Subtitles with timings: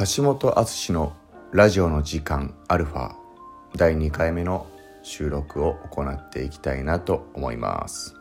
[0.00, 1.12] 橋本敦の
[1.52, 3.16] ラジオの時間アルファ
[3.76, 4.66] 第2回目の
[5.02, 8.14] 収録を行っていきたいなと思います。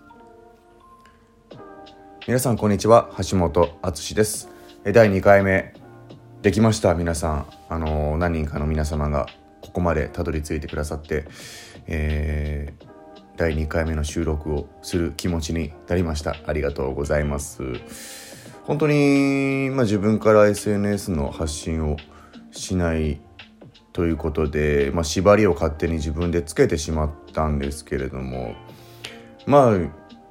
[2.27, 4.49] 皆さんこんにちは橋本敦です。
[4.83, 5.73] 第2回目
[6.41, 6.93] できました？
[6.95, 7.45] 皆さん。
[7.69, 9.27] あの何人かの皆様が
[9.61, 11.23] ここまでたどり着いてくださって、
[11.87, 12.85] えー、
[13.37, 16.35] 第2回目の収録をする気持ちになりました。
[16.45, 17.63] ありがとうございます。
[18.65, 21.97] 本当に、まあ、自分から SNS の発信を
[22.51, 23.19] しない
[23.93, 28.55] ということで、まあ、縛りを勝手に自分でつけてしまったんですけれども
[29.45, 29.77] まあ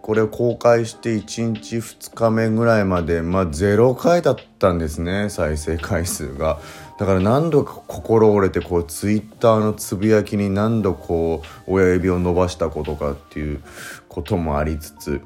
[0.02, 6.58] これを公開して1日2日目ぐらいまで、まあ、0回だったんですね再生回数が。
[6.98, 13.62] だから何度か心折れてこうツイッターのつぶやきに何度こう親指を伸ばしたことかっていう
[14.08, 15.20] こともありつつ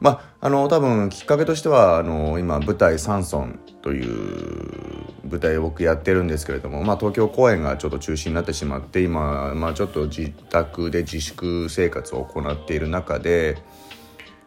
[0.00, 13.58] まあ、あの多分きっかけとしてはあの今舞台「サンソン」という舞台を僕やってるんですけれども、まあ、東京公演がちょっと中止になってしまって今、まあ、ちょっと自宅で自粛生活を行っている中で。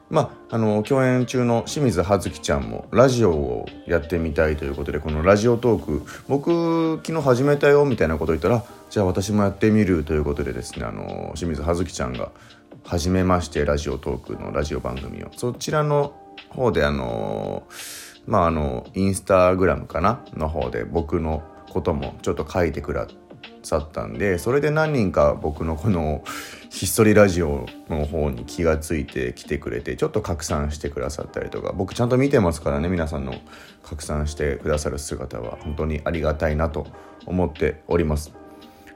[0.09, 12.29] まあ、あの共演中の清水葉月ちゃんもラジオをやってみたいということでこのラジオトーク僕昨日始めたよみたいなことを言ったらじゃあ私もやってみるということでですねあの清水葉月ちゃんが
[12.85, 15.29] 初めましてラジオトークのラジオ番組を。
[15.35, 16.13] そちらの
[16.49, 17.63] 方であの
[18.27, 23.07] まああのインスタグラムかなの方で僕のこともちょっと書いてくだ
[23.63, 26.23] さったんでそれで何人か僕のこの
[26.69, 33.35] ひっそりラジオの方に気がついてきてくれてちょっと拡散してくださったりとか僕ちゃんと見てますからね皆さんの
[33.83, 36.87] 拡散してくださる姿は本当にありがたいなと
[37.25, 38.42] 思っております。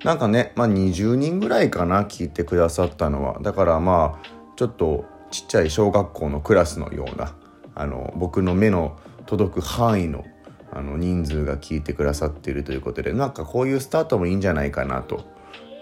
[0.04, 3.40] なんかね、まあ、20人ぐらいかな聞いてくださったのは。
[3.42, 7.36] だからまあちょっとちっちゃい小学校のクラスのような
[7.76, 10.26] あの僕の目の届く範囲の
[10.72, 15.26] あの人数が聞いてくださっているということでなんかこういうスタートもいいんじゃないかなと。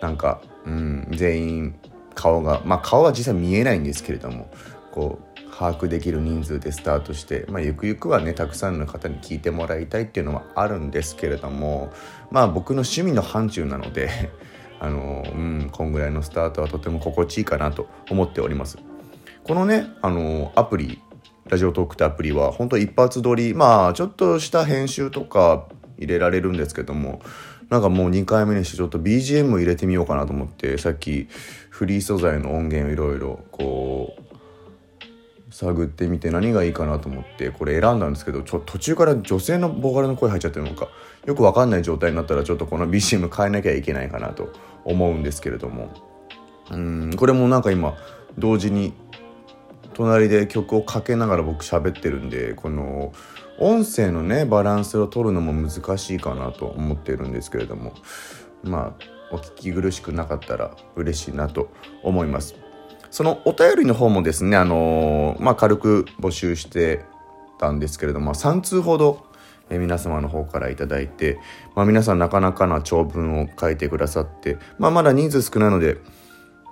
[0.02, 1.76] なんか、うん、全員
[2.14, 4.50] 顔がまあ顔は実際見えないんですけれども
[4.92, 11.94] こう把握できる人数でスタートして、まあ、ゆくゆくはねたくさんの方に聞いてもらいたいっていうのはあるんですけれども
[12.30, 14.10] まあ僕の趣味の範疇なので
[14.82, 18.78] あのうんこんぐらいのスタートはとても心地いいかなと思っております。
[19.46, 21.02] このねあのアプリ
[21.48, 25.68] ラジオトークってアプリは本当一発撮りまあちょっとした編集とか
[25.98, 27.22] 入れられるんですけども
[27.70, 31.28] なんかもう2回目にしてちょっと BGM 入れてみようかなと思ってさっき
[31.70, 34.25] フリー素材の音源をいろいろこう
[35.56, 40.90] 探ってみて何がいいかなと思ってこれ選んだんですけどちょ途中から女性のボーカルの声入っちゃってるのか
[41.26, 44.52] よく分かんない状態になったらちょっとこの BCM 変えなきゃいけないかなと
[44.84, 45.94] 思うんですけれども
[46.72, 47.96] うんこれもなんか今
[48.38, 48.92] 同時に
[49.94, 53.14] 隣で曲をかけながら僕喋ってるんでこの
[53.58, 57.94] 音声のねバランスを取るのも難しいかなと思ってるんですけれども
[58.62, 61.70] まあお聞き苦しくなかったら嬉しいなと
[62.04, 62.65] 思います。
[63.16, 67.06] そのお便りの方もですね、あのー、まあ、軽く募集して
[67.58, 69.26] たんですけれども、3通ほど、
[69.70, 71.40] え皆様の方から頂いて、
[71.76, 75.96] まあ、皆さんなかなかな長文を書いてくださって、まあ、まだ人数少ないので、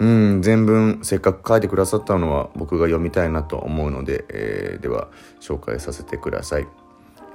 [0.01, 5.07] うん、全文せっかく書いてくださったのは僕が読みたいなと思うので、えー、では
[5.39, 6.67] 紹介させてください。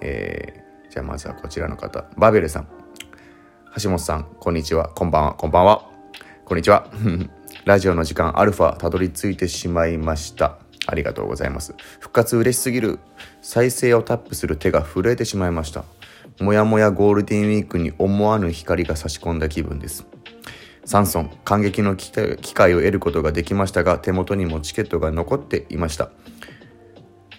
[0.03, 2.69] えー、じゃあまずはこちらの方、バベルさん。
[3.83, 4.91] 橋本さん、こんにちは。
[4.91, 5.33] こんばんは。
[5.33, 5.89] こんばんは。
[6.45, 6.91] こんにちは。
[7.69, 10.57] ラジオの時間アルファたどり着いてしまいました。
[10.87, 11.75] ありがとうございます。
[12.01, 12.99] 復活嬉しすぎる。
[13.43, 15.85] 再生をタップする手が震えてしまいました。
[16.41, 20.07] もやもやゴールデンウィークに思わぬ光が差し込んだ気分です。
[20.87, 22.11] サンソン、感激の機
[22.55, 26.09] 会を得ることができましたが、手元にもチケットが残っていました。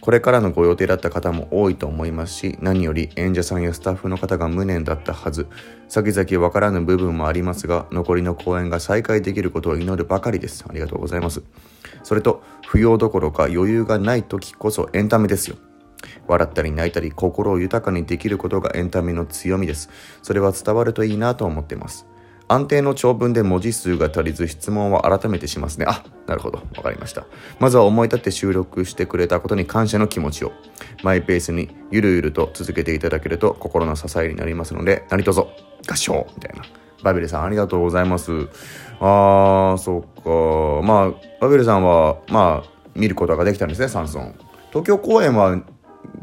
[0.02, 5.48] これからのご予定だった方も多いと思いますし、何より演者さんやスタッフの方が無念だったはず、
[5.88, 10.66] 先々わからぬ部分もありますが、残りの公演が再開できることを祈るばかりです。
[10.68, 11.44] ありがとうございます。
[12.04, 15.58] それと、不要どころか余裕がない時こそエンタメですよ。
[16.28, 19.90] 笑ったり泣いたり心を豊かにできることがエンタメの強みです。
[20.22, 22.06] それは伝わるといいなと思っています。
[22.50, 25.86] 安定の長文で文字数が足りず質問は改めてしますね。
[25.88, 26.58] あ、なるほど。
[26.76, 27.26] わかりました。
[27.60, 30.52] まずは思い立って収録してくれたことに感謝の気持ちを、
[31.04, 36.64] マイペースにゆるゆると続けていただけると心の支えになりますので、何卒合唱みたいな。
[37.04, 38.32] バベルさんありがとうございます。
[39.00, 40.86] あー、そっか。
[40.86, 44.34] まあ、バベルさんは、まあ、見ることができたんですね、サンソン。
[44.70, 45.62] 東京公演は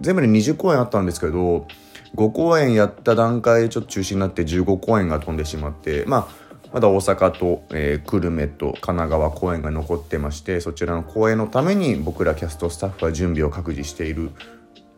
[0.00, 1.66] 全部で20公演あったんですけど、
[2.16, 6.28] 5公演やった段階でちょっと中止になって15公演が飛んでしまって、まあ、
[6.72, 14.30] まだ大阪と、えー、久留米と神奈川公演が残ってましてそちらの公演のために僕らキャストスタッフは準備を各自している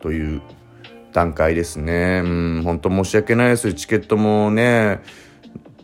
[0.01, 0.41] という
[1.11, 2.21] 段階ですね。
[2.23, 3.73] うん、本当申し訳ないです。
[3.73, 5.01] チケットもね、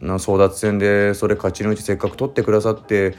[0.02, 3.16] な争奪戦でそれ勝ち抜いてせっかく取ってくださって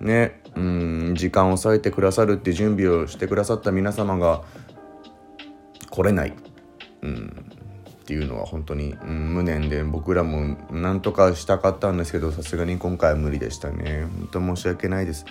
[0.00, 4.42] ねうん時間を割いてくださるって準備をしてくださった皆様が
[5.90, 6.32] 来れない、
[7.02, 7.44] うん、
[8.02, 14.06] っていうのは本当に、うん、無念で僕らもなんとかしたかったんですけどさすがに今回は無理でしたね。
[14.18, 15.24] 本当申し訳ないです。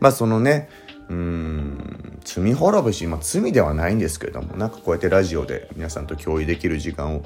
[0.00, 0.68] まあそのね
[1.08, 7.22] うん罪滅ぼし、まあ、罪ではないんですけれどもなんかこうやってラジオで皆さんと共有できる時間を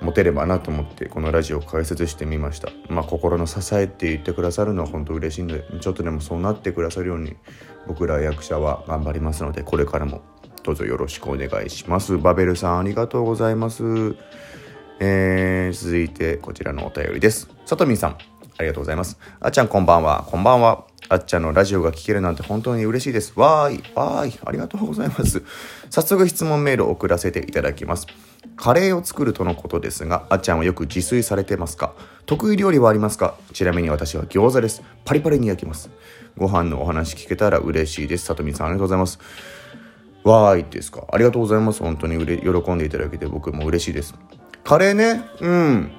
[0.00, 2.68] 持てればなと思ってこのラジオを解説してみました。
[2.88, 7.36] まあ心の支えって言ってくださるのは本当嬉しいのでちょっとでもそうなってくださるように
[7.86, 10.22] 僕ら役者は頑張りますのでこれからも
[10.62, 13.82] どうぞよろしくお願いしますバベルさんありがとうございます
[15.00, 18.16] えー、続いてこちらのお便りですさとみんさんあ
[18.60, 23.34] りがとうございますあっちゃんこんばんはこんばんはあっちゃんのラジオが聴けるなんて本当に嬉しいです。
[23.36, 25.42] わーい、わーい、ありがとうございます。
[25.90, 28.06] 早速質問メールを送らせていただきます。
[28.56, 31.92] カレーを作るとのことですが、あっちゃんはよく自炊されてますか？
[32.24, 33.34] 得意料理はありますか？
[33.52, 34.82] ちなみに私は餃子です。
[35.04, 35.90] パリパリに焼きます。
[36.38, 38.24] ご飯のお話聞けたら嬉しいです。
[38.24, 39.18] さとみさんありがとうございます。
[40.24, 41.04] わーいですか。
[41.10, 41.82] ありがとうございます。
[41.82, 44.14] 本当にうれ喜んでいただけて僕も嬉しいです。
[44.64, 45.92] カレーね、うん。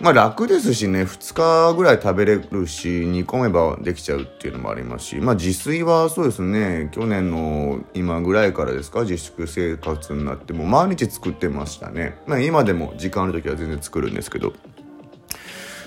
[0.00, 12.16] まあ楽ですしね、2日ぐらい食べれるし、煮込めばできちゃうっていうのもありますし、まあ自炊はそうですね、去年の今ぐらいからですか、自粛生活になっても毎日作ってましたね。
[12.26, 14.52] まあ今でも時間ある時は全然作るんですけど、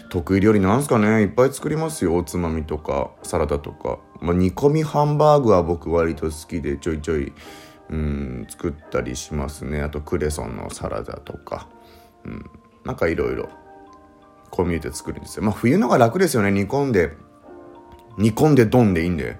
[0.09, 2.15] 得意料理なんすかねいっぱい作りますよ。
[2.15, 3.99] おつまみとか、サラダとか。
[4.21, 7.33] まあ煮込みハンバーグは僕割と好きでちょいちょい、
[7.89, 9.81] うん、作ったりしますね。
[9.81, 11.67] あとクレソンのサラダとか。
[12.25, 12.49] うん、
[12.85, 13.49] なんかいろいろ。
[14.49, 15.43] こう見えて作るんですよ。
[15.43, 16.51] まあ冬のが楽ですよね。
[16.51, 17.11] 煮込んで、
[18.17, 19.37] 煮込んでドンでいいんで。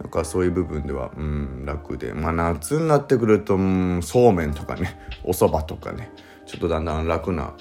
[0.00, 2.12] なんかそういう部分では、うん、楽で。
[2.12, 6.10] まあ夏になってくると、うん、そうめんとかね、お蕎麦とかね、
[6.44, 7.54] ちょっとだんだん楽な、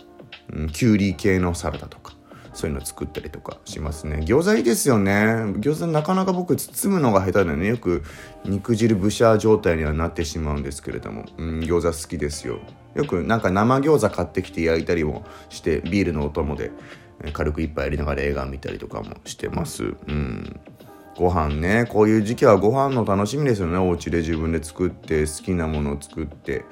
[0.52, 2.14] うん、きゅうり系のサラダとか。
[2.54, 4.18] そういうの作ったりとかしますね。
[4.26, 5.14] 餃子いいですよね。
[5.60, 8.04] 餃子なかなか僕包むのが下手でね、よく
[8.46, 12.60] 肉汁ブシャー状態にはなってしまうんですけれども、うん、餃子好きですよ。
[12.96, 16.72] よくなんか生餃子買ってきて焼いたりもしてビールのお供で
[17.34, 20.60] 軽く一杯やりながら映画見たりとかもしてますうん
[21.16, 26.66] ご飯ねこういう時期はご飯の楽しみですよねお家で自分で作って好きなものを作って、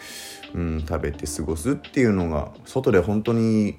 [0.56, 3.78] うん、食べて過ごすっていうのが外で本当に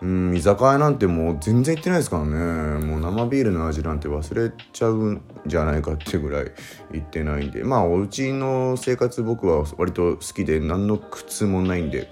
[0.00, 2.86] うん居酒屋なんてもう全然行ってないですからね。
[2.86, 6.52] もう生ビールの味なんて忘れちゃうんじゃないかってぐらい
[6.92, 7.64] 行ってないんで。
[7.64, 12.08] まあお家の生活僕は割と好きで何の苦痛もないんで。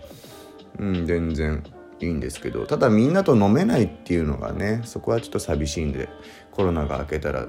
[0.78, 1.62] うん全然
[2.00, 2.66] いいんですけど。
[2.66, 6.08] ただみんなと飲めないっていうのがねそこはちょっと寂しいんで。
[6.56, 7.46] コロナが明けたら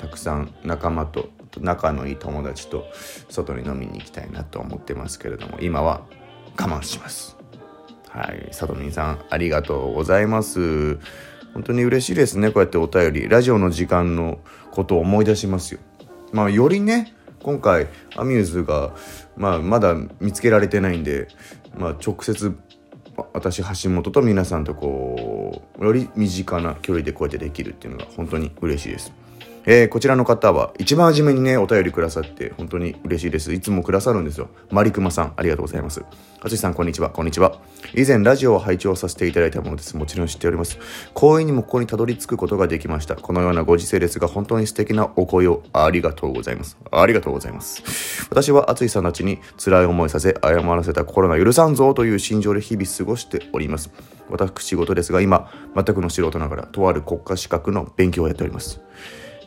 [0.00, 1.28] たくさん仲間と
[1.60, 2.86] 仲のいい友達と
[3.28, 6.06] 外に飲みに行きたいなと思ってますけれども今は
[6.58, 7.41] 我慢します。
[8.12, 8.48] はい。
[8.52, 10.98] さとみんさん、ありがとうございます。
[11.54, 12.50] 本当に嬉しいですね。
[12.50, 13.26] こうやってお便り。
[13.26, 14.38] ラジオの時間の
[14.70, 15.80] ことを思い出しますよ。
[16.30, 18.94] まあ、よりね、今回、アミューズが、
[19.34, 21.28] まあ、まだ見つけられてないんで、
[21.74, 22.54] まあ、直接、
[23.32, 29.21] 私、橋本と皆さんとこう、より身近な距離でこうやってできるっていうのが本当に嬉しいです。
[29.64, 33.52] えー、こちらの方は一番初めにね、お便りくださって本当に嬉しいです。
[33.52, 34.48] いつもくださるんですよ。
[34.70, 36.02] マリクマさん、ありがとうございます。
[36.40, 37.10] あつしさん、こんにちは。
[37.10, 37.60] こんにちは。
[37.94, 39.96] 以前、ラジオを拝聴させていただいたものです。
[39.96, 40.78] もちろん知っております。
[41.14, 43.14] 光栄にもここにたどり着くことができました。
[43.14, 46.76] このようなご時世ですが、本当に素敵なお声をありがとうございます。
[46.90, 48.26] ありがとうございます。
[48.30, 53.92] 私はあつしさんたちに辛い思いさせ、謝らせたコロナ許さんぞという心情で日々過ごしております。
[54.28, 58.80] 私事ですが、今、全くの素人ながら、とある国家資格の勉強をやっております。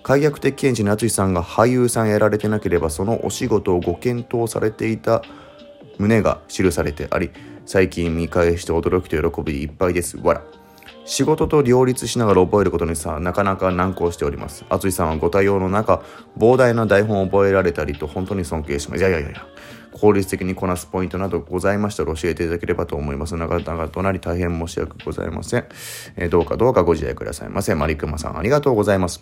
[0.06, 5.24] 解約的検事の淳さんが俳優さんやられてなければそのお仕事をご検討されていた
[5.98, 7.32] 旨が記されてあり
[7.66, 10.44] 最近見返して驚きと喜びいっぱいですわら
[11.06, 16.04] 仕事と両立しながら覚えることにさなかなか難航しております淳さんはご対応の中
[16.38, 19.48] 膨大な台本を覚えられたりと本当に尊敬しますいやいやいや
[19.92, 23.38] 効率的にこなすポイントなどございましたら教えていただければと思います。
[23.38, 25.66] 長々となり大変申し訳ございません。
[26.18, 27.74] えー、どうかどうかご自愛くださいませ。
[27.76, 29.22] マリクマさんありがとうございます。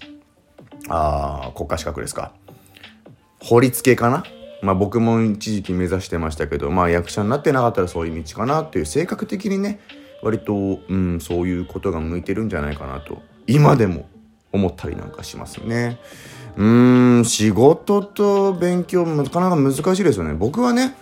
[0.90, 2.34] あ国家資格ですか。
[3.40, 4.24] 法律系かな？
[4.62, 9.80] まあ僕も一時期目指してましたけどまあ役者になってなかったらそういう道かなっていう性格的にね
[10.22, 14.08] 割と、うん、そういうことが向いてるんじゃないかなと今でも
[14.54, 16.00] 思ったりなんかしますね。
[16.56, 20.34] うーん仕事と勉強なかなか難しいですよね。
[20.34, 20.96] 僕はね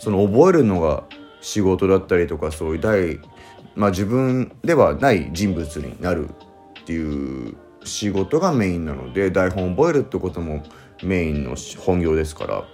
[0.00, 1.04] その覚えるのが
[1.40, 3.20] 仕事だったりとかそういう大
[3.76, 6.30] まあ自分ではない人物になる
[6.80, 10.62] っていう仕事がメインなので台本覚えるってことも
[11.02, 12.64] メインの本業ですから。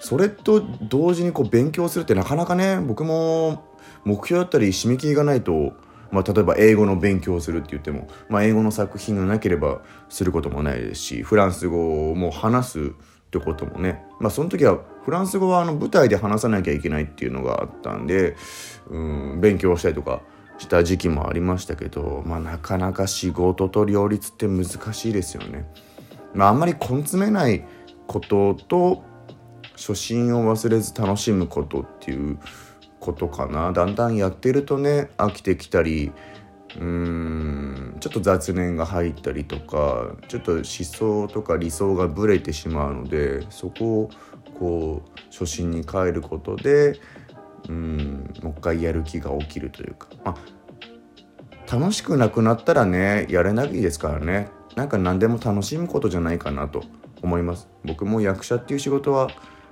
[0.00, 3.64] それと同時にこう勉強するってなかなかね僕も
[4.04, 5.74] 目標だったり締め切りがないと、
[6.10, 12.82] まあ、例えば英語の勉強をするって言っても、まあ、英語の作品がなければすることもないですしフランス語も話すっ
[13.30, 18.36] てこともね、まあ、その時はフランス語はあの舞台で話さなきゃいけないっていうのがあったんで
[18.88, 20.22] うん勉強したりとか
[20.60, 25.66] した時期もありましたけど、まあ、なかなか仕事と両立って難しいですよね。
[26.34, 27.64] まあ、あんまり根詰めない
[28.06, 29.02] ことと
[29.76, 32.38] 初心を忘れず楽しむことっていう
[33.00, 36.12] ことかなだんだんやってるとね飽きてきたり
[36.76, 44.10] うーんちょっと雑念が入ったりとかちょっと思想とか理想がぶれてしまうのでそこを
[44.58, 47.00] こう初心に帰ることで
[47.68, 54.48] うんもう一回やる気が起きるというか、まあ、楽しくなくなったらねやれないですからね。
[54.76, 56.84] なんか何でも楽しむことじゃないかなと
[57.22, 57.68] 思います。
[57.84, 59.30] 僕も役者っていう仕事は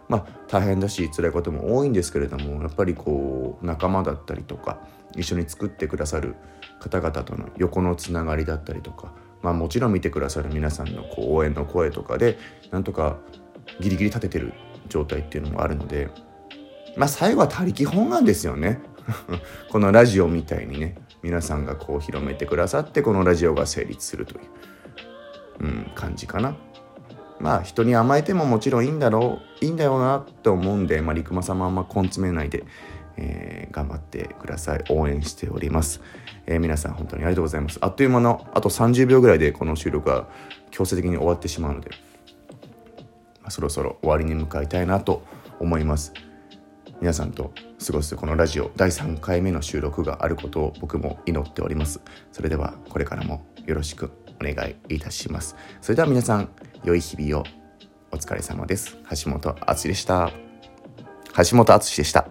[0.08, 4.80] まあ大変だし辛いことも多いんですけれどもやっぱりこう仲間だったりとか
[5.16, 6.34] 一緒に作ってくださる
[6.80, 12.38] 方々との横のつながりだったりとか、まあ、もちろん見てくださる皆さんのこう応援の声とかで
[12.70, 13.18] なんとか
[13.80, 14.52] ギリギリ立ててる
[14.88, 16.08] 状態っていうのもあるので
[16.98, 18.80] まあ最後は他力本願ですよね。
[19.70, 24.40] このラジオみたいにね皆さんがこう広めてくださってこのラジオが成立するという、
[25.60, 26.56] うん、感じかな。
[27.40, 32.64] まあ人に甘えてももちろんいいんだろういいんだよなって思うんで、まあ、陸間様あんま根詰めないで、
[33.16, 34.84] えー、頑張ってください。
[34.90, 36.00] 応援しております、
[36.46, 37.78] えー、皆さん本当にありがとうございます。
[37.80, 40.26] あっという間のあと30秒ぐらいでこの収録が
[40.72, 41.90] 強制的に終わってしまうので、
[43.40, 45.22] まあ、そろそろ終わりに向かいたいなと
[45.60, 46.12] 思います。
[47.00, 47.52] 皆さんと
[47.84, 52.00] 過ごすこのラジオ第3回目の収録があることを僕も祈っております。
[52.32, 54.54] それではこれからもよろしくお願
[54.88, 55.56] いいたします。
[55.80, 56.48] それでは皆さん
[56.84, 57.44] 良い日々を。
[58.10, 58.96] お疲れ様です。
[59.24, 60.32] 橋本敦でした。
[61.36, 62.28] 橋本敦でした。